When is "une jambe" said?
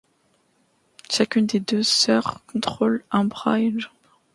3.65-3.91